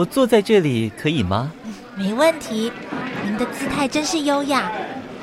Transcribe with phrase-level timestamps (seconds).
[0.00, 1.52] 我坐在这里可以吗？
[1.94, 2.72] 没问题，
[3.22, 4.72] 您的姿态真是优雅。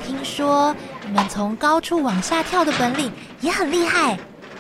[0.05, 4.19] 听说你们从高处往下跳的本领也很厉害。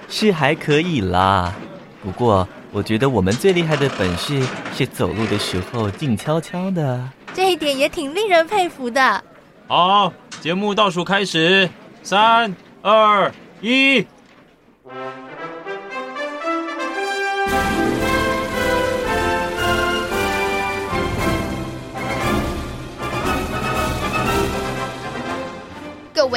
[0.09, 1.53] 是还可以啦，
[2.01, 4.41] 不过我觉得我们最厉害的本事
[4.75, 7.07] 是走路的时候静悄悄的。
[7.35, 9.23] 这一点也挺令人佩服的。
[9.67, 11.69] 好，节目倒数开始，
[12.01, 14.03] 三、二、一。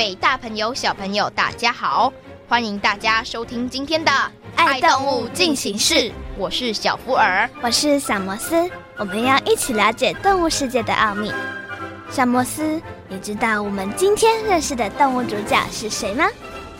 [0.01, 2.11] 位大朋友、小朋友，大家好！
[2.49, 4.11] 欢迎大家收听今天的
[4.57, 5.95] 《爱动物进行式》，
[6.39, 11.31] 我是小福尔，我是小摩斯，我们要一起了解动物世界的奥秘。
[12.11, 16.27] 小摩斯，你知道我们今天认识的动物主角是谁吗？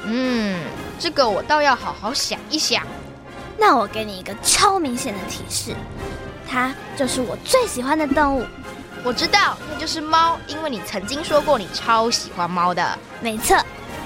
[0.05, 0.59] 嗯，
[0.99, 2.87] 这个我倒要好好想一想。
[3.59, 5.77] 那我给你一个超明显的提示，
[6.49, 8.47] 它就是我最喜欢的动物。
[9.03, 12.99] 我知道，那就是猫，因为你曾经说过你超喜欢猫的。
[13.23, 13.57] 没错，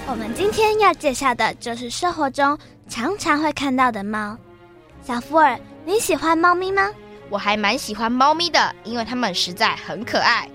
[0.07, 2.57] 我们今天要介绍的就是生活中
[2.89, 4.37] 常常会看到的猫。
[5.03, 6.91] 小福尔，你喜欢猫咪吗？
[7.29, 10.49] 我还蛮喜欢猫咪的，因为它们实在很可爱。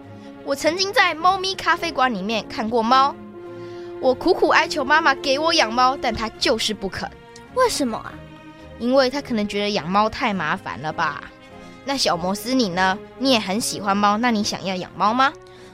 [0.46, 3.14] 我曾经在猫咪咖啡馆里面看过猫，
[4.00, 7.10] 我苦苦哀求妈妈给我养猫，但她就是不肯。
[7.56, 8.14] 为什么啊？
[8.80, 11.24] 因为她可能觉得养猫太麻烦了吧。
[11.90, 12.96] 那小摩斯你呢？
[13.18, 15.34] 你也很喜欢猫，那你想要养猫吗？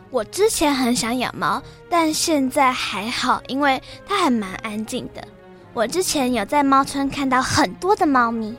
[0.09, 5.21] 我之前很想养猫，但现在还好，因为它还蛮安静的。
[5.73, 8.55] 我之前有在猫村看到很多的猫咪。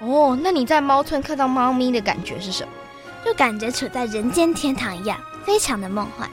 [0.00, 2.72] 哦，那你在猫村看到猫咪的感觉是什么？
[3.22, 6.26] 就感觉处在人间天堂一样，非常的梦幻。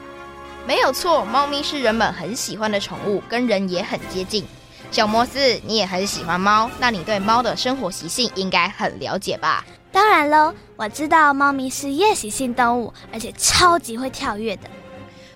[0.65, 4.45] 没有错，猫咪是人们很喜欢的宠物，跟人也很接近。
[4.89, 9.65] 小摩斯，你也很喜欢猫，那你对猫的生活习性应该很了解吧？
[9.91, 14.63] 当然喽，我知道猫咪是夜行性动物，而且超级会跳跃的。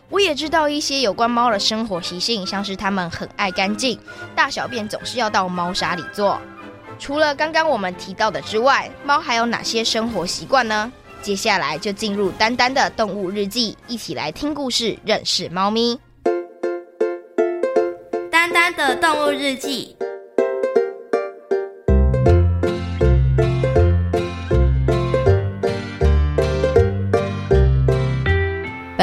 [0.09, 3.99] 我也知道一些有关猫的生活习性，像是它们很爱干净，
[4.35, 6.39] 大小便总是要到猫砂里做。
[6.99, 10.91] 除了刚刚我们提到的之外，猫还有哪些生活习惯呢？
[11.21, 15.99] 接下来就进入丹丹的动物日记，一起来听故事，认识猫咪。
[18.29, 19.95] 丹丹的动物日记。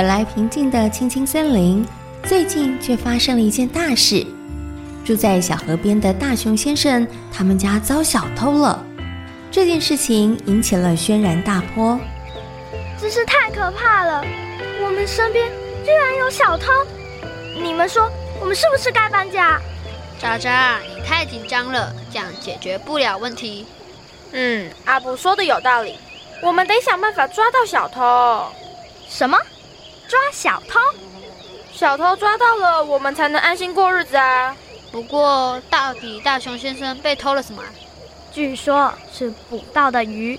[0.00, 1.86] 本来平静的青青森林，
[2.22, 4.26] 最近却发生了一件大事。
[5.04, 8.82] 住在小河边的大熊先生，他们家遭小偷了。
[9.50, 12.00] 这件事情引起了轩然大波。
[12.98, 14.24] 真是太可怕了！
[14.82, 15.46] 我们身边
[15.84, 16.68] 居然有小偷！
[17.62, 18.10] 你们说，
[18.40, 19.60] 我们是不是该搬家？
[20.18, 23.66] 渣渣，你太紧张了，这样解决不了问题。
[24.32, 25.96] 嗯，阿布说的有道理，
[26.42, 28.46] 我们得想办法抓到小偷。
[29.06, 29.36] 什么？
[30.10, 30.80] 抓小偷，
[31.72, 34.56] 小偷抓到了，我们才能安心过日子啊！
[34.90, 37.62] 不过，到底大熊先生被偷了什么？
[38.32, 40.36] 据说是捕到的鱼。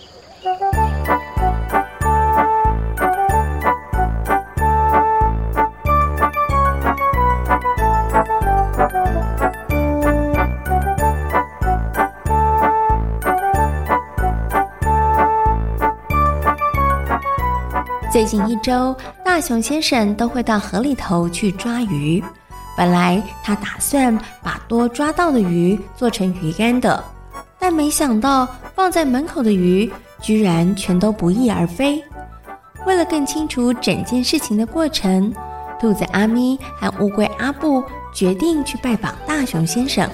[18.12, 18.94] 最近一周，
[19.24, 22.22] 大熊先生都会到河里头去抓鱼。
[22.76, 27.02] 本来他打算把多抓到的鱼做成鱼干的，
[27.58, 32.04] 但没想到放在门口的鱼居然全都不翼而飞。
[32.86, 35.34] 为了更清楚整件事情的过程，
[35.80, 37.82] 兔子阿咪和乌龟阿布
[38.14, 40.10] 决定去拜访大熊先生。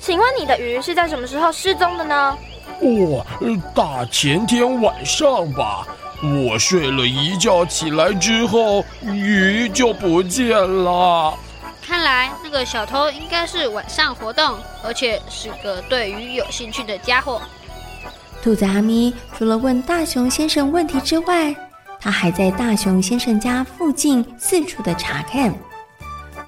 [0.00, 2.38] 请问你的鱼是在什么时候失踪的呢？
[2.80, 3.26] 哦，
[3.74, 5.84] 大前天晚上吧。
[6.22, 11.32] 我睡了一觉，起来之后鱼就不见了。
[11.80, 17.40] 看来那个小偷应该是晚上活动，而且是个对鱼有兴趣的家伙。
[18.42, 21.54] 兔子阿咪除了问大熊先生问题之外，
[22.00, 25.54] 他还在大熊先生家附近四处的查看。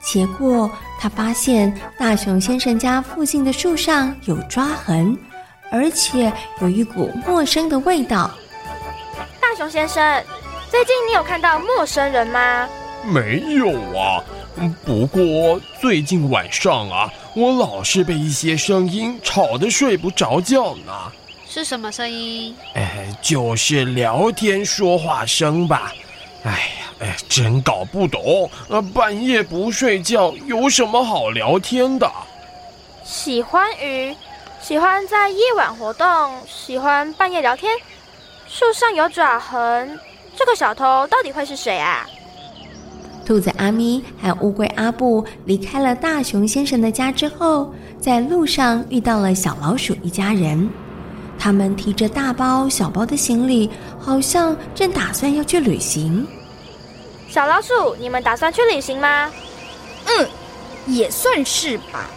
[0.02, 5.16] 结果他发现大熊先生家附近的树上有抓痕，
[5.70, 8.30] 而且有一股陌生的味道。
[9.60, 10.24] 大熊先生，
[10.70, 12.66] 最近你有看到陌生人吗？
[13.04, 14.24] 没有啊。
[14.86, 21.12] 不过最近晚上啊，我老是被一些声音吵得睡不着觉呢。
[21.46, 22.56] 是什么声音？
[22.72, 25.92] 哎，就是聊天说话声吧。
[26.44, 26.58] 哎呀，
[27.00, 32.10] 哎，真搞不懂，呃，半夜不睡觉有什么好聊天的？
[33.04, 34.16] 喜欢鱼，
[34.62, 36.08] 喜欢在夜晚活动，
[36.48, 37.70] 喜欢半夜聊天。
[38.52, 39.96] 树上有爪痕，
[40.36, 42.04] 这个小偷到底会是谁啊？
[43.24, 50.68] 兔子阿咪和乌龟阿布离开了大熊先生的家之后，在路上遇到了小老鼠一家人。
[51.38, 53.70] 他们提着大包小包的行李，
[54.00, 56.26] 好像正打算要去旅行。
[57.28, 59.30] 小老鼠，你们打算去旅行吗？
[60.06, 60.28] 嗯，
[60.86, 62.10] 也算是吧。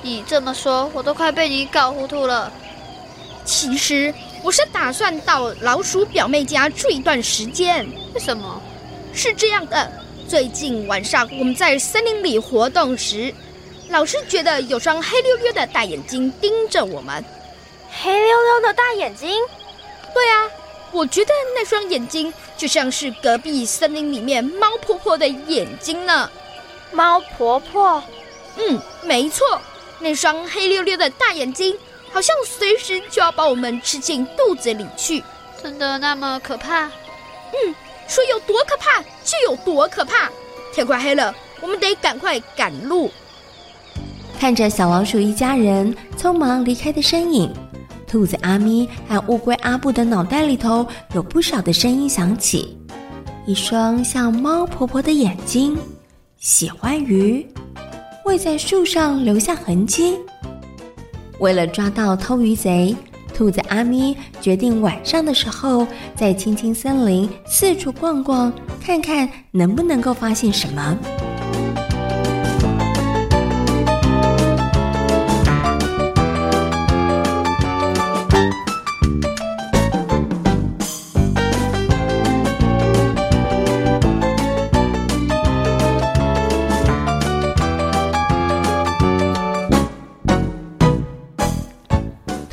[0.00, 2.50] 你这么说，我都快被你搞糊涂了。
[3.44, 4.12] 其实
[4.46, 7.84] 我是打算到老鼠表妹家住一段时间。
[8.14, 8.62] 为什么？
[9.12, 9.90] 是这样的。
[10.28, 13.34] 最近晚上我们在森林里活动时，
[13.88, 17.24] 老是觉得有双黑溜溜的大眼睛盯着我们。
[17.90, 19.28] 黑溜溜的大眼睛？
[20.14, 20.48] 对啊，
[20.92, 26.30] 我觉得那双眼睛就像是隔壁森林里面猫婆婆的眼睛呢。
[26.92, 28.00] 猫婆婆？
[28.58, 29.60] 嗯，没错，
[29.98, 31.76] 那双黑溜溜的大眼睛
[32.16, 35.22] 好像随时就要把我们吃进肚子里去。
[35.62, 36.86] 真的那么可怕？
[36.86, 37.74] 嗯。
[38.08, 40.30] 说有多可怕就有多可怕！
[40.72, 43.10] 天快黑了，我们得赶快赶路。
[44.40, 47.52] 看着小老鼠一家人匆忙离开的身影，
[48.06, 52.78] 兔子阿咪和乌龟阿布的脑袋里头有不少的声音响起：
[53.44, 55.76] 一双像猫婆婆的眼睛，
[56.38, 57.46] 喜欢鱼，
[58.24, 60.16] 会在树上留下痕迹。
[61.38, 62.94] 为了抓到偷鱼贼。
[63.34, 68.50] 兔子阿咪决定晚上的时候在青青森林四处逛逛，
[68.82, 70.96] 看看能不能够发现什么。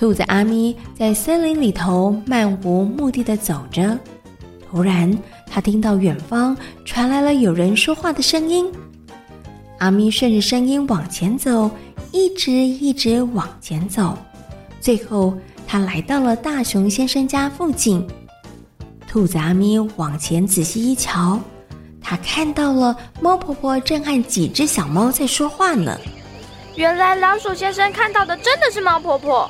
[0.04, 3.98] 兔子阿咪在森林里头漫无目的的走着，
[4.70, 5.18] 突然，
[5.50, 8.70] 他听到远方传来了有人说话的声音。
[9.80, 11.72] 阿咪顺着声音往前走，
[12.12, 14.18] 一直一直往前走，
[14.82, 15.34] 最后
[15.66, 18.06] 他来到了大熊先生家附近。
[19.08, 21.40] 兔子阿咪往前仔细一瞧，
[22.02, 25.98] 他看到了猫婆婆正和几只小猫在说话呢。
[26.76, 29.50] 原来老鼠先生看到的真的是猫婆婆。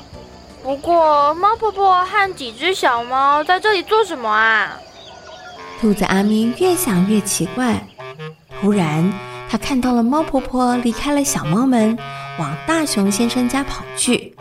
[0.64, 4.80] 不过，猫婆婆和几只小猫在这里做什么啊？
[5.78, 7.86] 兔子阿咪越想越奇怪。
[8.62, 9.12] 突然，
[9.46, 11.94] 他看到了猫婆婆离开了小猫们，
[12.38, 14.34] 往大熊先生家跑去。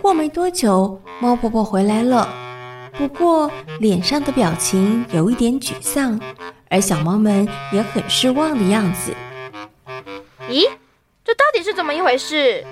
[0.00, 2.26] 过没多久，猫婆婆回来了，
[2.94, 6.18] 不过脸上的表情有一点沮丧，
[6.70, 9.14] 而小猫们也很失望的样子。
[10.48, 10.66] 咦，
[11.22, 12.64] 这到底是怎么一回事？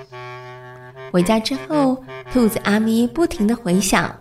[1.11, 4.15] 回家之后，兔子阿咪不停地回想，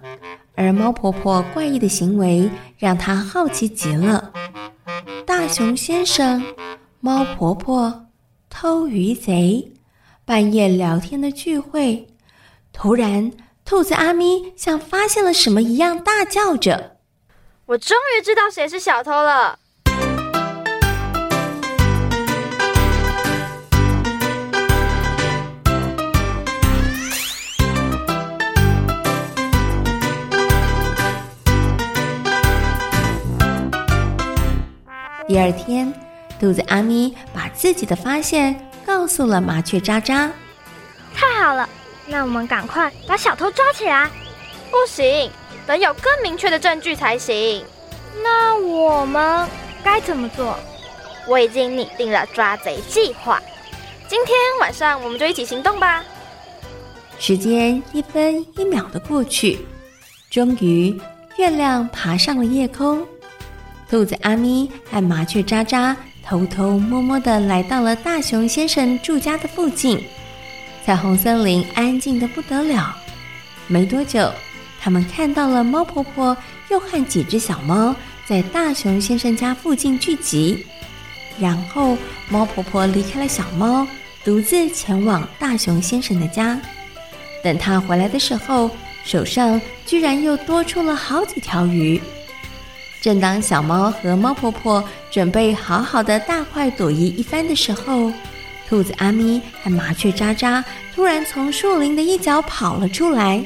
[0.55, 4.33] 而猫婆婆怪异的行为让她好奇极了。
[5.27, 6.43] 大熊先生、
[7.01, 8.07] 猫婆婆、
[8.49, 9.73] 偷鱼贼、
[10.25, 12.09] 半夜聊天的聚会，
[12.73, 13.31] 突然，
[13.65, 16.97] 兔子阿咪像发现了什么一样，大叫着
[17.67, 19.59] ：“我终于知道谁是小偷了！”
[35.29, 35.93] 第二天，
[36.41, 40.33] 兔子阿咪把自己的发现告诉了麻雀渣渣。
[41.15, 41.69] 太好了，
[42.07, 44.09] 那我们赶快把小偷抓起来。
[44.71, 45.31] 不行，
[45.67, 47.63] 等有更明确的证据才行。
[48.23, 49.47] 那我们
[49.85, 50.59] 该怎么做？
[51.29, 53.39] 我已经拟定了抓贼计划。
[54.09, 56.03] 今天晚上我们就一起行动吧。
[57.19, 59.59] 时间一分一秒的过去，
[60.31, 60.99] 终于
[61.37, 63.07] 月亮爬上了夜空。
[63.89, 70.05] 兔子阿咪和麻雀渣渣偷偷摸摸地来到了大熊先生住家的附近。
[70.85, 72.95] 彩虹森林安静的不得了。
[73.67, 74.31] 没多久，
[74.81, 76.35] 他他们看到了猫婆婆
[76.71, 80.65] 又和几只小猫在大熊先生家附近聚集，
[81.39, 81.95] 然后
[82.31, 83.87] 猫婆婆离开了小猫，
[84.25, 86.59] 独自前往大熊先生的家。
[87.45, 88.71] 等他回来的时候，
[89.05, 92.01] 手上居然又多出了好几条鱼。
[93.01, 98.13] 正当小猫和猫婆婆准备好好的大快朵颐一番的时候，
[98.69, 100.65] 兔子阿咪和麻雀渣渣
[100.95, 103.45] 突然从树林的一角跑了出来。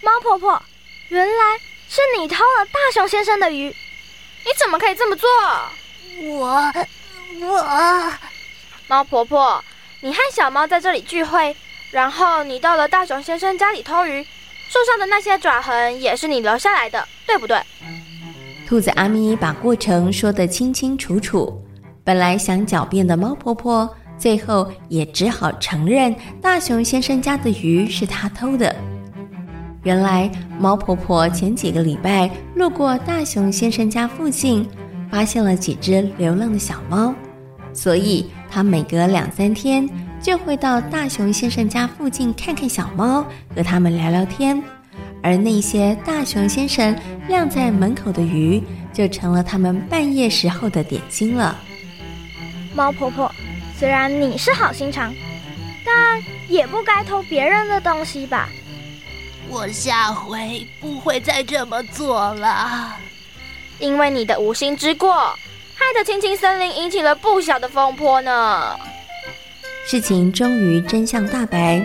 [0.00, 0.62] 猫婆婆，
[1.08, 1.58] 原来
[1.88, 5.28] 是你偷了大熊先生的鱼，你怎么可以这么做？
[6.22, 6.72] 我，
[7.40, 8.12] 我，
[8.86, 9.62] 猫婆婆，
[10.00, 11.54] 你和小猫在这里聚会，
[11.90, 14.22] 然后你到了大熊先生家里偷鱼，
[14.68, 17.60] 树上的那些爪痕也是你留下来的，对不对？
[18.70, 21.60] 兔子阿咪把过程说得清清楚楚。
[22.04, 28.72] 本来想狡辩的猫婆婆，最后也只好承认大熊先生家的鱼是她偷的。
[29.82, 34.64] 原来猫婆婆前几个礼拜路过大熊先生家附近，
[35.10, 37.12] 发现了几只流浪的小猫，
[37.72, 39.90] 所以她每隔两三天
[40.22, 44.62] 就会到大熊先生家附近看看小猫，和他们聊聊天。
[45.22, 46.96] 而那些大熊先生
[47.28, 48.62] 晾在门口的鱼，
[48.92, 51.58] 就成了他们半夜时候的点心了。
[52.74, 53.30] 猫婆婆，
[53.78, 55.14] 虽然你是好心肠，
[55.84, 58.48] 但也不该偷别人的东西吧？
[59.48, 62.96] 我下回不会再这么做了。
[63.80, 65.12] 因为你的无心之过，
[65.74, 68.76] 害得青青森林引起了不小的风波呢。
[69.86, 71.84] 事情终于真相大白，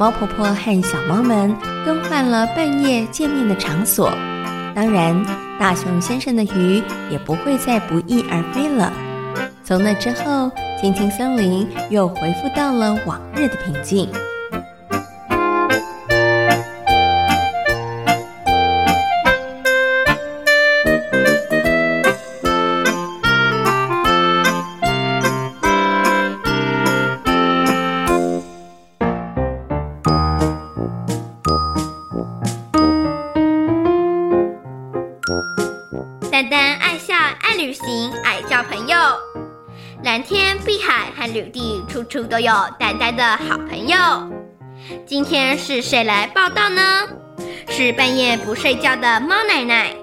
[0.00, 1.52] 猫婆婆和小猫们
[1.84, 4.08] 更换了半夜见面的场所，
[4.72, 5.26] 当然，
[5.58, 8.92] 大熊先生的鱼也不会再不翼而飞了。
[9.64, 14.08] 从那之后，青青森林又恢复到了往日的平静。
[42.18, 43.96] 处都有丹丹的好朋友。
[45.06, 47.06] 今天是谁来报道呢？
[47.68, 49.94] 是半夜不睡觉的猫奶奶。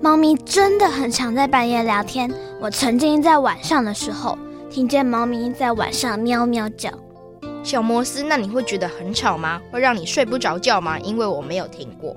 [0.00, 2.28] 猫咪真的很常在半夜聊天。
[2.60, 4.36] 我曾经在晚上的时候
[4.68, 6.90] 听见猫咪在晚上喵喵叫。
[7.64, 9.58] 小摩斯，那你会觉得很吵吗？
[9.72, 10.98] 会让你睡不着觉吗？
[11.00, 12.14] 因为我没有听过。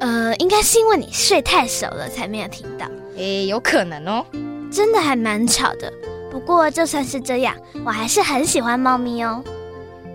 [0.00, 2.86] 呃，应该是因为你睡太熟了才没有听到。
[3.16, 4.26] 诶，有可能哦。
[4.70, 5.90] 真的还蛮吵的。
[6.28, 7.54] 不过就算是这样，
[7.84, 9.42] 我还是很喜欢猫咪哦。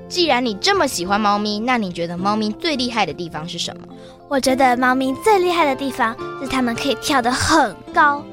[0.09, 3.87] 既然你这么喜欢猫咪，那你觉得猫咪最厉害的地方是什么？
[4.27, 8.23] 我觉得猫咪最厉害的地方是它们可以跳得很高。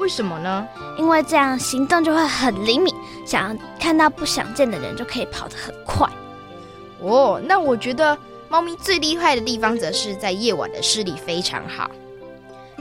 [0.00, 0.66] 为什么呢？
[0.96, 2.94] 因为这样行动就会很灵敏，
[3.28, 6.08] 想要看到不想见的人就可以跑得很快。
[7.02, 8.16] 哦，那我觉得
[8.48, 11.90] 猫咪最厉害的地方则是在夜晚的视力非常好。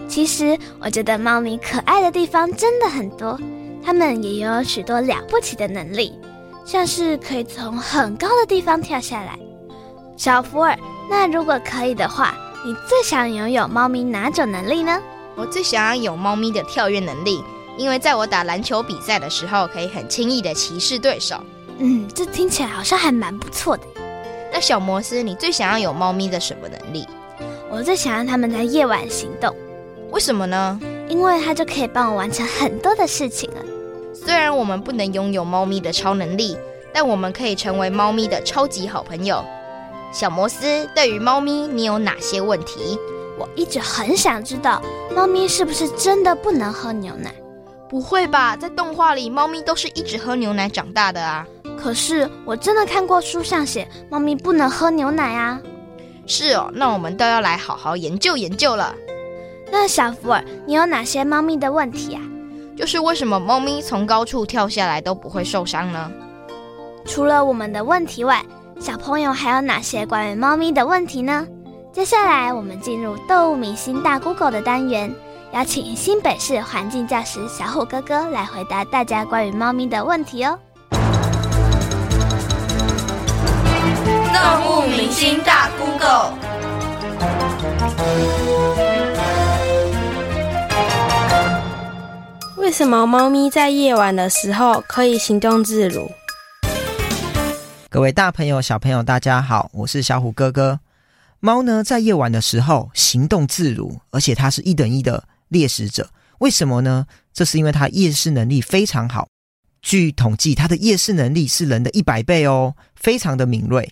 [0.08, 3.38] 其实我觉得猫咪可爱的地方真的很多，
[3.84, 6.18] 它们也有许多了不起的能力，
[6.64, 9.38] 像是可以从很高的地方跳下来。
[10.16, 12.34] 小福尔，那如果可以的话，
[12.66, 14.98] 你最想拥有猫咪哪种能力呢？
[15.36, 17.44] 我最想要有猫咪的跳跃能力，
[17.78, 21.40] 因为在我打篮球比赛的时候，可以很轻易的歧视对手。
[21.78, 23.84] 嗯，这听起来好像还蛮不错的。
[24.52, 27.08] 那小摩斯，你最想要有猫咪的什么能力？
[27.70, 29.56] 我最想让它们在夜晚行动。
[30.10, 30.80] 为什么呢？
[31.08, 33.58] 因为它就可以帮我完成很多的事情了。
[34.14, 36.58] 虽然我们不能拥有猫咪的超能力，
[36.92, 39.44] 但我们可以成为猫咪的超级好朋友。
[40.12, 42.98] 小摩斯，对于猫咪，你有哪些问题？
[43.38, 44.82] 我一直很想知道，
[45.16, 47.32] 猫咪是不是真的不能喝牛奶？
[47.90, 51.46] 不会吧，在动画里，猫咪都是一直喝牛奶长大的啊。
[51.78, 55.60] 可是我真的看过书上写，猫咪不能喝牛奶啊。
[56.26, 58.94] 是哦，那我们都要来好好研究研究了。
[59.72, 62.22] 那小福尔，你有哪些猫咪的问题啊？
[62.76, 66.12] 就是为什么猫咪从高处跳下来都不会受伤呢？
[67.06, 68.44] 除了我们的问题外，
[68.80, 71.48] 小朋友还有哪些关于猫咪的问题呢？
[71.94, 75.14] 接下来，我们进入动物明星大 Google 的单元，
[75.54, 80.60] 邀请新北市环境教师小虎哥哥来回答大家关于猫咪的问题哦。
[84.34, 86.34] 动物明星大 Google，
[92.58, 96.12] 为什么猫咪在夜晚的时候可以行动自如？
[97.90, 100.82] 各位大朋友、小朋友，大家好，我是小虎哥哥。
[101.40, 106.10] 猫呢，在夜晚的时候行动自如，而且它是一等一的猎食者。
[106.40, 107.06] 为什么呢？
[107.34, 109.28] 这是因为它夜视能力非常好。
[109.82, 113.90] 据统计，它的夜视能力是人的一百倍哦，非常的敏锐。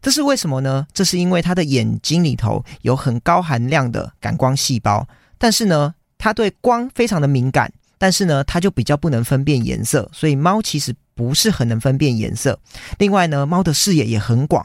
[0.00, 0.86] 这是为什么呢？
[0.92, 12.58] 这是因为它的眼睛里头有很高含量的感光细胞，但是呢，它对光非常的敏感，但是呢，它就比较不能分辨颜色，所以猫其实不是很能分辨颜色。
[12.98, 14.64] 另外呢，猫的视野也很广。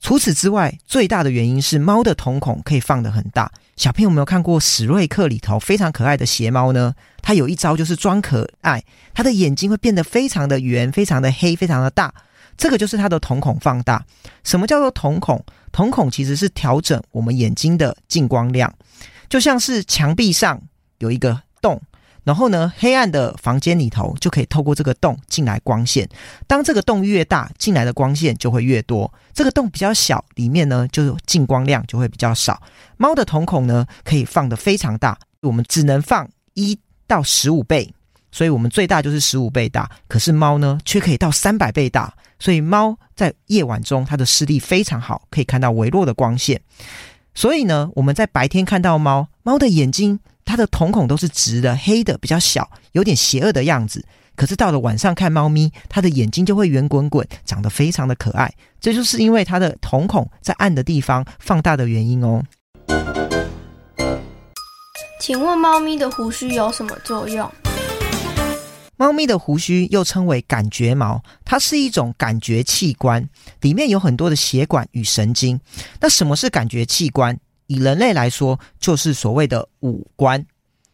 [0.00, 3.50] 除此之外，最大的原因是猫的瞳孔可以放得很大。
[3.80, 6.94] 小朋友有没有看过史瑞克里头非常可爱的邪猫呢？
[7.22, 8.84] 它有一招就是装可爱，
[9.14, 12.12] 它的眼睛会变得非常的圆、非常的黑、非常的大。
[12.58, 14.04] 这个就是它的瞳孔放大。
[14.44, 15.42] 什么叫做瞳孔？
[15.72, 18.70] 瞳孔其实是调整我们眼睛的进光量，
[19.30, 20.60] 就像是墙壁上
[20.98, 21.80] 有一个洞。
[22.30, 26.08] 然后呢，黑暗的房间里头就可以透过这个洞进来光线。
[26.46, 29.12] 当这个洞越大，进来的光线就会越多。
[29.34, 32.62] 这个洞比较小，里面呢就进光量就会比较少。
[32.96, 37.92] 猫的瞳孔呢可以放得非常大，我们只能放一到十五倍，
[38.30, 39.90] 所以我们最大就是十五倍大。
[40.06, 46.60] 可是猫呢却可以到三百倍大，所以猫在夜晚中它的视力非常好，可以看到微弱的光线。
[47.34, 50.20] 所以呢，我们在白天看到猫，猫的眼睛。
[50.44, 54.04] 它的瞳孔都是直的、黑的，比较小，有点邪恶的样子。
[54.36, 58.50] 可是到了晚上看猫咪，它的眼睛就会圆滚滚，长得非常的可爱。
[58.80, 62.42] 这就是因为它的瞳孔在暗的地方放大的原因哦。
[65.20, 67.50] 请问猫咪的胡须有什么作用？
[68.96, 73.28] 猫咪的胡须又称为感觉毛，它是一种感觉器官，
[73.60, 75.60] 里面有很多的血管与神经。
[76.00, 77.38] 那什么是感觉器官？
[77.70, 80.44] 以人类来说，就是所谓的五官。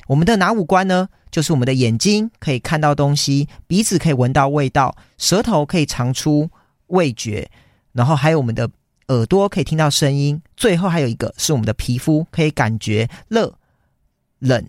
[0.07, 1.09] 我们的哪五官呢？
[1.31, 6.51] 就是我们的眼睛可以看到东西，鼻子可以闻到味道，舌头可以尝出
[6.89, 7.51] 味觉，
[7.93, 8.71] 然后还有我们的
[9.09, 13.55] 耳朵可以听到声音，最后还有一个是我们的皮肤可以感觉热、
[14.39, 14.63] 冷、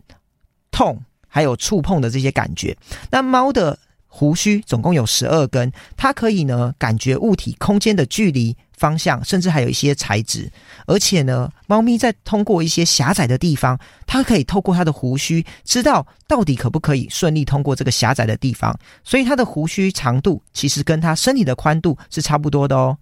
[0.72, 2.76] 痛，还有触碰的这些感觉。
[3.12, 3.78] 那猫的
[4.08, 8.56] 胡须总共有十二根，它可以呢感觉物体空间的距离。
[8.78, 10.50] 方向，甚至还有一些材质，
[10.86, 18.78] 而且呢，猫咪在通过一些狭窄的地方，它可以透过它的胡须，知道到底可不可以顺利通过这个狭窄的地方。
[19.04, 22.98] 所以它的胡须长度其实跟它身体的宽度是差不多的哦。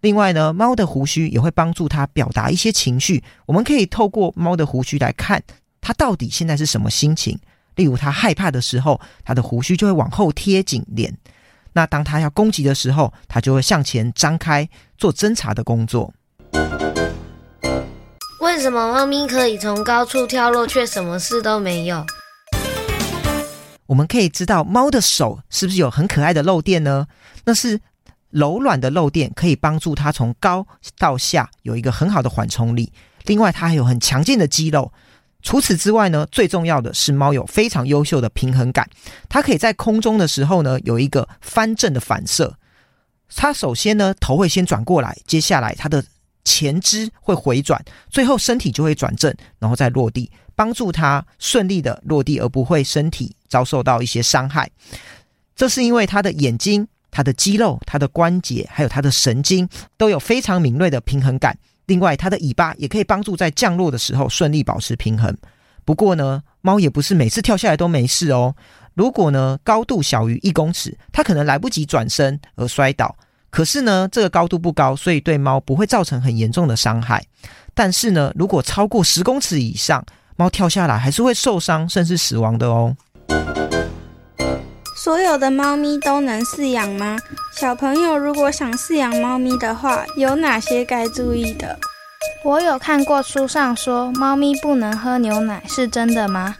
[0.00, 3.22] 另外呢，猫的胡须也会帮助它表达一些情绪。
[3.46, 5.42] 我们可以透过猫的胡须来看
[5.80, 7.38] 它到底现在是什么心情。
[7.74, 11.14] 例如，它害怕的时候，它的胡须就会往后贴紧脸。
[11.78, 16.12] 那当它要攻击的时候，它就会向前张开做侦查的工作。
[18.40, 22.04] 为什么猫咪可以从高处跳落，却什么事都没有？
[23.86, 27.06] 我们可以知道，猫的手是不是有很可爱的漏电呢？
[27.44, 27.80] 那是
[28.30, 30.66] 柔软的漏电，可以帮助它从高
[30.98, 32.92] 到下有一个很好的缓冲力。
[33.26, 34.92] 另外，它还有很强健的肌肉。
[35.42, 38.88] 除此之外呢，最重要的是猫有非常优秀的平衡感。
[39.28, 42.56] 它可以在空中的时候呢，有一个翻正的反射。
[43.34, 46.04] 它首先呢，头会先转过来，接下来它的
[46.44, 54.70] 前肢会回转，最后身体就会转正，然后再落地，帮助它顺利的落地，而不会身体遭受到一些伤害。
[55.54, 61.56] 这是因为它的眼睛、它的肌肉、它的关节，还有它的神经都有非常敏锐的平衡感。
[61.88, 65.36] 另外，它的尾巴也可以帮助在降落的时候顺利保持平衡。
[65.84, 68.54] 不过呢，猫也不是每次跳下来都没事哦。
[68.94, 73.16] 如果呢，高度小于一公尺，它可能来不及转身而摔倒。
[73.50, 77.24] 可是呢，这个高度不高，所以对猫不会造成很严重的伤害。
[77.74, 80.04] 但是呢，如果超过十公尺以上，
[80.36, 82.94] 猫跳下来还是会受伤甚至死亡的哦。
[85.00, 87.16] 所有的猫咪都能饲养吗？
[87.52, 91.78] 小朋友如果想饲养猫咪的话，有哪些该注意的？
[92.42, 96.56] 我有看过书上说，猫咪不能喝牛奶，是真的吗？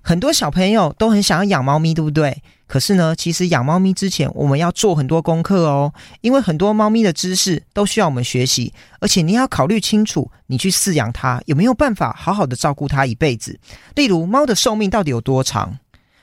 [0.00, 2.42] 很多小朋友都很想要养猫咪，对不对？
[2.66, 13.60] 可是呢，其实养猫咪之前，我们要做很多功课哦，因为很多猫咪的知识都需要我们学习，而且你要考虑清楚，你去饲养它有没有办法好好的照顾它一辈子。
[13.94, 15.76] 例如，猫的寿命到底有多长？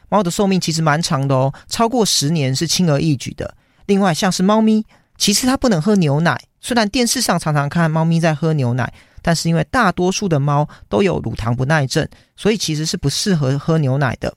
[0.09, 3.55] 猫的寿命其实蛮长的哦，超过十年是轻而易举的。
[3.85, 4.85] 另外，像是猫咪，
[5.17, 6.39] 其实它不能喝牛奶。
[6.61, 8.91] 虽然电视上常常看猫咪在喝牛奶，
[9.21, 14.35] 但是因为大多数的猫都有乳糖不耐症，所以其实是不适合喝牛奶的。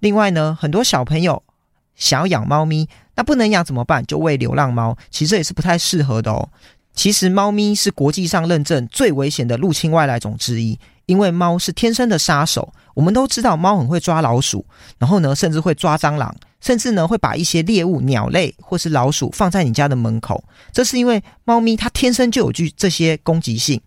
[0.00, 1.42] 另外呢，很多小朋友
[1.94, 4.04] 想要养猫咪，那不能养怎么办？
[4.04, 6.50] 就喂流浪猫，其实也是不太适合的哦。
[6.92, 10.78] 其实猫咪是国际上认证最危险的入侵外来种之一。
[11.10, 12.72] 因为猫是天生的杀手。
[12.94, 14.64] 我们都知道猫很会抓老鼠，
[14.96, 20.44] 然后呢，甚至会抓蟑螂，甚至呢会把一些猎物、鸟类或是老鼠放在你家的门口。
[20.70, 23.80] 这是因为猫咪它天生就有具这些攻击性。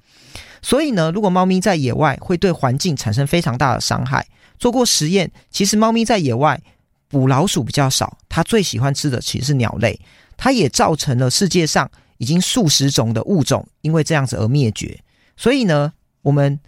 [0.61, 4.25] 所以呢，如果猫咪在野外会对环境产生非常大的伤害。
[4.59, 6.59] 做过实验，其实猫咪在野外
[7.07, 9.97] 捕老鼠比较少，它最喜欢吃的其实是鸟类。
[10.35, 14.97] 它也造成了世界上已经数十种的物种因为这样子而灭绝。
[15.37, 16.59] 所以呢，我们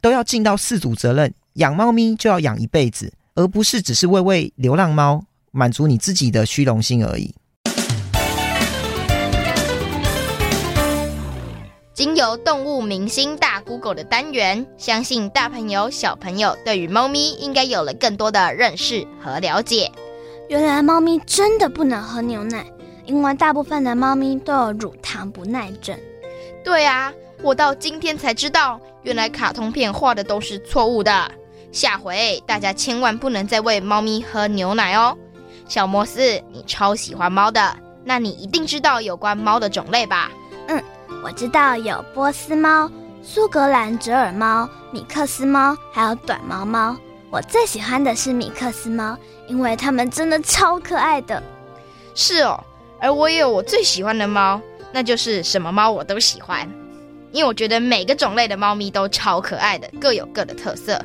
[0.00, 7.34] 都要尽到饲主责任，养猫咪就要养一辈子，而不是只是喂喂流浪猫，满足你自己的虚荣心而已。
[11.92, 19.92] 经由动物明星大 Google 的单元，相信大朋友小朋友对于猫咪应该有了更多的认识和了解。
[20.48, 22.64] 原来猫咪真的不能喝牛奶，
[23.04, 25.94] 因为大部分的猫咪都有乳糖不耐症。
[26.64, 31.30] 对啊，我到今天才知道，原来卡通片画的都是错误的。
[31.72, 35.16] 下回大家千万不能再喂猫咪喝牛奶哦。
[35.66, 36.20] 小摩斯，
[36.52, 40.30] 你超喜欢猫的，那你一定知道有关猫的种类吧？
[40.68, 40.82] 嗯。
[41.22, 42.90] 我知道有波斯猫、
[43.22, 46.96] 苏格兰折耳猫、米克斯猫，还有短毛猫。
[47.30, 51.42] 我最喜欢的是米克斯猫，因为它们真的超可爱的。
[52.14, 52.58] 是哦，
[53.00, 54.60] 而我也有我最喜欢的猫，
[54.92, 56.66] 那就是什么猫我都喜欢，
[57.32, 61.00] 因为我觉得每个种类的猫咪都超可爱的，各有各的特色。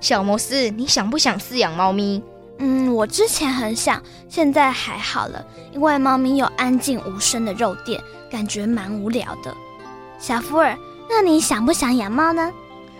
[0.00, 2.22] 小摩斯，你想不想饲养猫咪？
[2.58, 8.00] 嗯，我之前很想，现在还好了，因为猫咪有安静无声的肉垫。
[8.30, 9.56] 感觉蛮无聊的，
[10.18, 10.76] 小福尔，
[11.08, 12.52] 那你想不想养猫呢？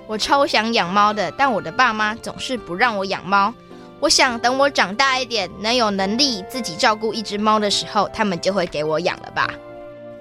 [0.07, 3.53] 我超想养猫的，但我的爸妈总是不让我养猫。
[4.01, 9.51] 我想等我长大一点，能有能力自己照顾一只猫的时候，他们就会给我养了吧。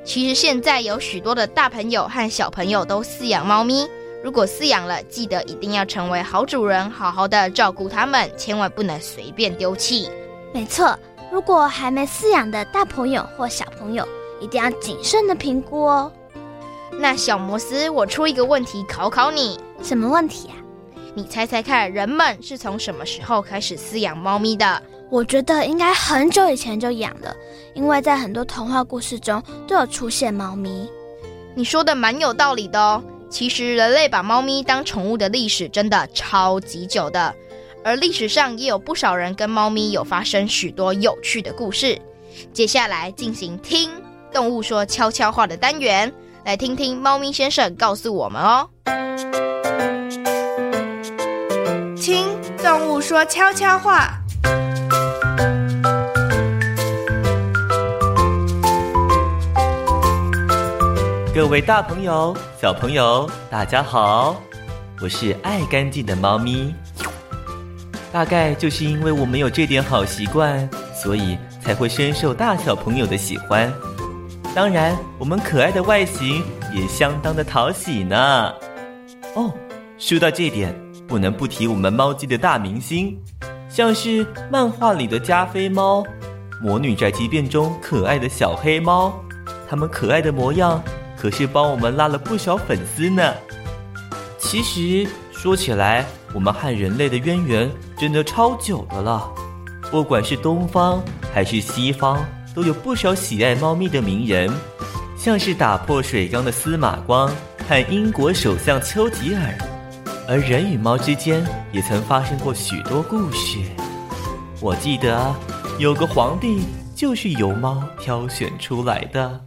[0.08, 3.86] 其实现在有许多的大朋友和小朋友都饲养猫咪，
[4.24, 10.10] 如果饲养了，记得一定要成为好主人，好好的照顾它们，千万不能随便丢弃。
[10.54, 10.98] 没错，
[11.30, 14.08] 如果还没饲养的大朋友或小朋友，
[14.40, 16.10] 一定要谨慎的评估哦。
[16.94, 20.56] 那小摩斯，我出一个问题考考你，什么问题啊？
[21.16, 24.82] 你猜猜看，人们是从什么时候开始饲养猫咪的？
[25.10, 27.34] 我觉得应该很久以前就养了，
[27.74, 30.90] 因为在很多童话故事中都有出现猫咪。
[31.56, 33.02] 你说的蛮有道理的哦。
[33.30, 37.34] 其实人类把猫咪当宠物的历史真的超级久的，
[37.84, 42.00] 而历史上也有不少人跟猫咪有发生许多有趣的故事。
[42.54, 43.90] 接下来进行听。
[44.32, 46.14] 动物说悄悄话的单元，
[46.46, 48.70] 来听听猫咪先生告诉我们哦。
[51.96, 52.28] 听
[52.62, 54.22] 动物说悄悄话。
[61.38, 64.42] 各位大朋友、小朋友，大家好，
[65.00, 66.74] 我是爱干净的猫咪。
[68.12, 73.72] 大概就是因为我们有这点好习惯，所以才会深受大小朋友的喜欢。
[74.56, 78.52] 当然，我们可爱的外形也相当的讨喜呢。
[79.36, 79.54] 哦，
[80.00, 80.76] 说到这点，
[81.08, 83.16] 不能不提我们猫界的大明星，
[83.70, 86.02] 像是漫画里的加菲猫，
[86.64, 89.14] 《魔女宅急便》中可爱的小黑猫，
[89.70, 90.82] 它们可爱的模样
[91.18, 93.34] 可是帮我们拉了不少粉丝呢。
[94.38, 99.30] 其实说起来，我们和人类的渊源真的超久的了，
[99.92, 101.04] 不管是东方
[101.34, 102.24] 还是西方。
[102.56, 104.52] 都有不少喜爱猫咪的名人，
[105.16, 107.32] 像是打破水缸的司马光
[107.70, 109.56] 和英国首相丘吉尔，
[110.28, 113.60] 而人与猫之间也曾发生过许多故事。
[114.60, 115.36] 我记得
[115.78, 116.64] 有个皇帝
[116.96, 119.47] 就是由猫挑选出来的。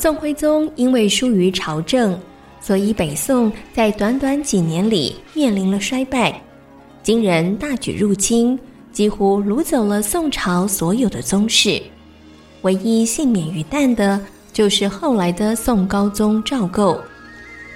[0.00, 2.16] 宋徽宗因为疏于朝政，
[2.60, 6.40] 所以北宋在短短几年里面临了衰败。
[7.02, 8.56] 金人大举入侵，
[8.92, 11.82] 几乎掳走了宋朝所有的宗室，
[12.62, 14.20] 唯一幸免于难的，
[14.52, 17.00] 就是后来的宋高宗赵构。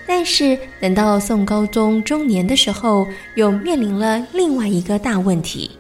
[0.07, 3.05] 但是等到宋高宗中年的时候，
[3.35, 5.73] 又面临了另外一个大问题。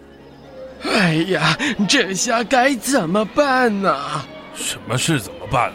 [0.83, 1.57] 哎呀，
[1.88, 3.96] 这下该怎么办呢？
[4.57, 5.72] 什么事怎么办？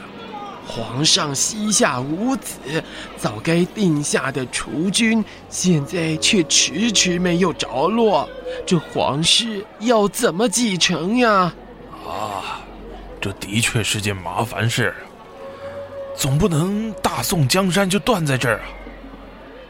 [0.68, 2.84] 皇上膝下无子，
[3.16, 8.30] 早该定下的储君，现在却迟迟没有着落，
[8.66, 11.54] 这皇室要怎么继承呀？
[12.06, 12.62] 啊，
[13.22, 14.94] 这的确是件麻烦事，
[16.16, 18.66] 总不能大宋江山就断在这儿啊。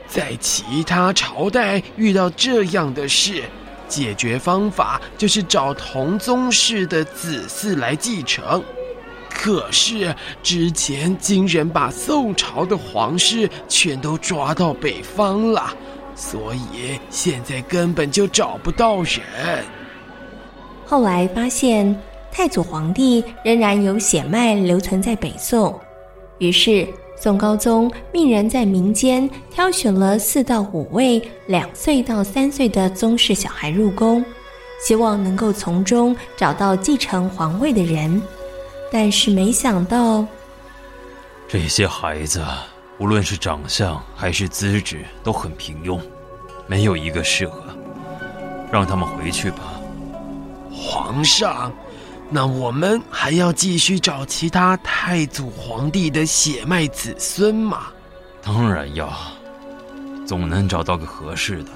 [0.08, 3.44] 在其他朝代遇到这样的事，
[3.88, 8.64] 解决方法就是找同宗室的子嗣来继承。
[9.30, 15.74] 可是之前金人把宋朝的皇室全都抓到北方了，
[16.16, 19.64] 所以现在根本就找不到人。
[20.86, 21.98] 后来发现
[22.32, 25.80] 太祖皇帝仍然有血脉留存在北宋，
[26.40, 26.88] 于是
[27.20, 34.24] 宋高宗命人在民间挑选了四到五位两岁到三岁的宗室小孩入宫，
[34.86, 38.22] 希望能够从中找到继承皇位的人。
[38.92, 40.26] 但是没想到，
[41.48, 42.44] 这些孩子
[42.98, 46.00] 无论是长相还是资质都很平庸，
[46.68, 47.62] 没有一个适合，
[48.72, 49.80] 让他们回去吧。
[50.72, 51.72] 皇上，
[52.30, 57.88] 那我们还要继续找其他太祖皇帝的血脉子孙吗？
[58.42, 59.12] 当然要，
[60.26, 61.72] 总能找到个合适的。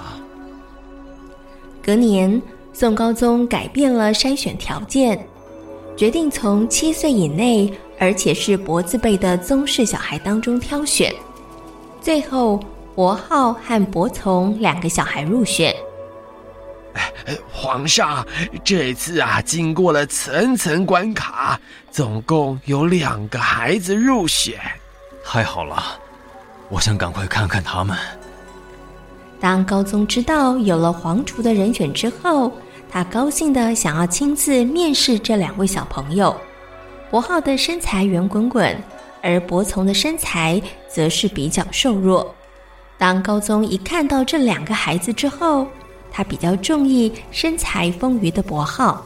[1.83, 2.41] 隔年，
[2.73, 5.27] 宋高宗改变了筛选条件。
[5.95, 11.13] 决定从七岁以内，而且是脖子辈的宗室小孩当中挑选，
[12.01, 12.59] 最后
[12.95, 15.75] 伯浩和伯从两个小孩入选。
[17.51, 18.25] 皇上，
[18.63, 21.59] 这次啊，经过了层层关卡，
[21.91, 24.59] 总共有两个孩子入选。
[25.23, 25.99] 太好了，
[26.69, 27.95] 我想赶快看看他们。
[29.39, 32.51] 当高宗知道有了皇储的人选之后，
[32.91, 36.35] 他高兴地想要亲自面试这两位小朋友。
[37.09, 38.77] 博浩的身材圆滚滚，
[39.21, 42.35] 而博从的身材则是比较瘦弱。
[42.97, 45.65] 当高宗一看到这两个孩子之后，
[46.11, 49.05] 他比较中意身材丰腴的博浩。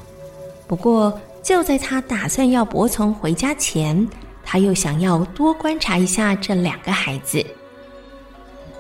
[0.68, 4.08] 不过，就在他打算要博从回家前，
[4.44, 7.46] 他又想要多观察一下这两个孩子。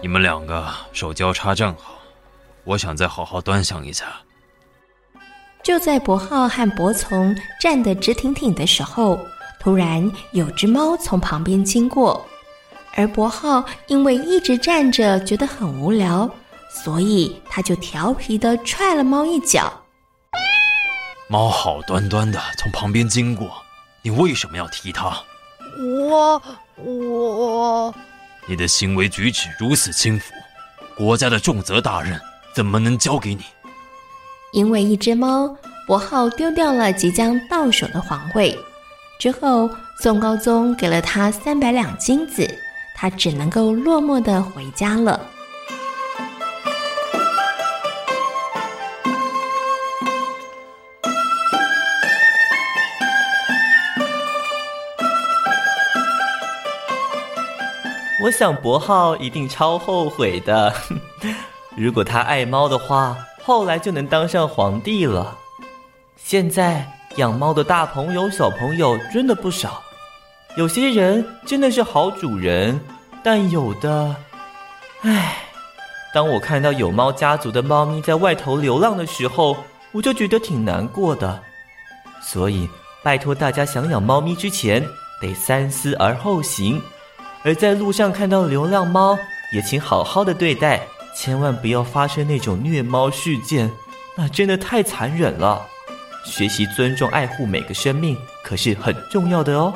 [0.01, 1.99] 你们两个手交叉站好，
[2.63, 4.05] 我想再好好端详一下。
[5.65, 9.19] 就在伯浩和博从站得直挺挺的时候，
[9.59, 12.23] 突然有只猫从旁边经过，
[12.93, 16.29] 而伯浩因为一直站着觉得很无聊，
[16.69, 19.81] 所以他就调皮的踹了猫一脚。
[21.27, 23.51] 猫好端端的从旁边经过，
[24.03, 25.17] 你为什么要踢它？
[25.79, 26.39] 我
[26.75, 27.95] 我，
[28.45, 30.31] 你的行为举止如此轻浮，
[30.95, 32.21] 国家的重责大任
[32.53, 33.43] 怎么能交给你？
[34.55, 35.53] 因为一只猫，
[35.85, 38.57] 柏皓丢掉了即将到手的皇位。
[39.19, 42.49] 之后，宋高宗给了他三百两金子，
[42.95, 45.19] 他只能够落寞的回家了。
[58.23, 60.73] 我想柏皓一定超后悔的。
[61.75, 63.17] 如果他爱猫的话。
[63.45, 65.37] 后来就能当上皇帝了。
[66.17, 66.83] 现在
[67.17, 69.83] 养猫的大朋友、小朋友真的不少，
[70.57, 72.79] 有些人真的是好主人，
[73.23, 74.15] 但有的，
[75.01, 75.43] 唉，
[76.11, 79.55] 当我看到有猫家族的猫咪在外头流浪的时候，
[79.91, 81.39] 我就觉得挺难过的。
[82.23, 82.67] 所以，
[83.03, 84.83] 拜托大家想养猫咪之前，
[85.21, 86.81] 得三思而后行。
[87.43, 89.15] 而在路上看到流浪猫，
[89.53, 90.81] 也请好好的对待。
[91.15, 93.71] 千万不要发生那种虐猫事件，
[94.15, 95.65] 那真的太残忍了。
[96.25, 99.73] 学习尊重、爱护每个生命，可是很重要的哦。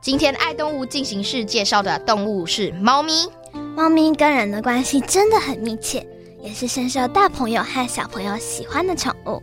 [0.00, 3.28] 今天爱动物进行式介绍的动物是猫咪。
[3.76, 6.04] 猫咪跟人的关系真的很密切，
[6.40, 9.42] 也是深受大朋友和小朋友喜欢的宠物。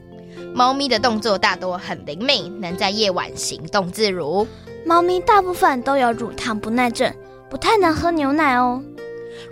[0.56, 4.48] 猫咪的动作大多很灵敏，能在夜晚行动自如。
[4.86, 7.13] 猫咪大部分都有乳糖不耐症，
[7.50, 8.82] 不太能喝牛奶哦。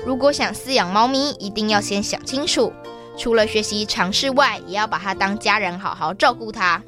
[0.05, 2.71] 如果想饲养猫咪，一定要先想清楚，
[3.17, 6.81] 除了学习常识外，也要把它当家人，好好照顾它。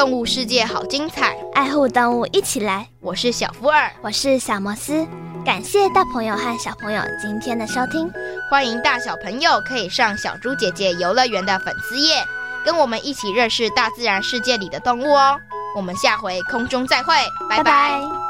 [0.00, 2.88] 动物世界好精彩，爱护动物一起来。
[3.00, 5.06] 我是小福尔，我是小摩斯。
[5.44, 8.10] 感谢大朋友和小朋友今天的收听，
[8.50, 12.24] 欢迎大小朋友可以上小猪姐姐游乐园的粉丝页，
[12.64, 15.38] 跟我们一起认识大自然世界里的动物哦。
[15.76, 17.14] 我们下回空中再会，
[17.50, 17.62] 拜拜。
[17.62, 18.29] 拜拜。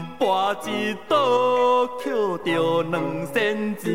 [0.21, 2.13] 跋一倒捡
[2.45, 3.01] 着两
[3.33, 3.91] 仙钱。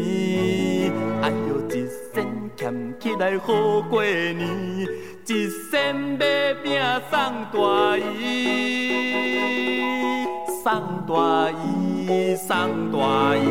[1.23, 4.41] 哎呦，一仙俭起来好过年，
[5.29, 7.21] 一仙买饼送
[7.53, 8.27] 大姨。
[10.65, 10.67] 送
[11.07, 13.47] 大姨，送大姨。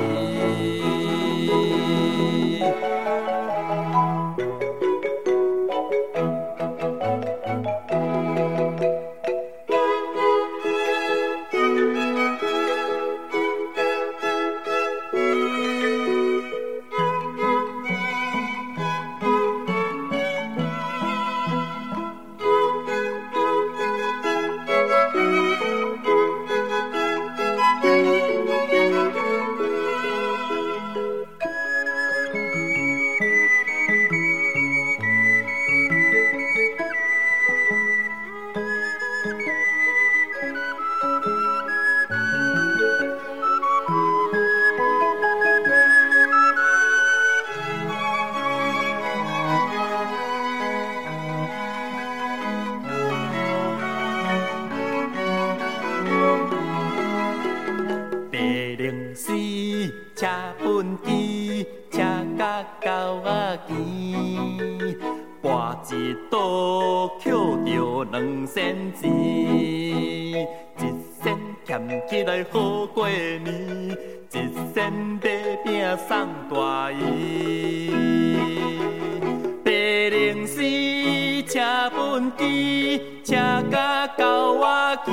[81.95, 83.35] 本机，车
[83.71, 85.11] 甲到我机，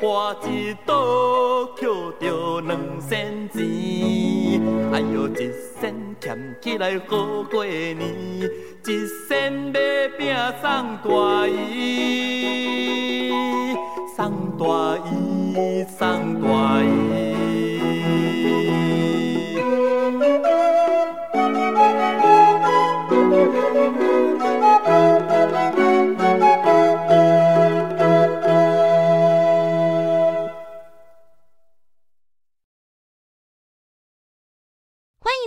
[0.00, 1.86] 我一倒捡
[2.20, 3.60] 着两仙钱，
[4.92, 7.98] 哎呦，一仙俭起来好过年，
[8.86, 9.78] 一仙买
[10.18, 13.30] 饼送大姨，
[14.16, 14.20] 送
[14.58, 14.64] 大
[15.10, 16.86] 姨，送大姨。